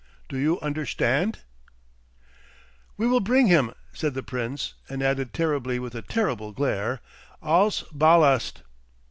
Do 0.27 0.39
you 0.39 0.59
understandt?" 0.61 1.43
"We 2.97 3.05
will 3.05 3.19
bring 3.19 3.45
him," 3.45 3.75
said 3.93 4.15
the 4.15 4.23
Prince, 4.23 4.73
and 4.89 5.03
added 5.03 5.31
terribly 5.31 5.77
with 5.77 5.93
a 5.93 6.01
terrible 6.01 6.53
glare, 6.53 7.01
"als 7.43 7.83
Ballast." 7.93 8.63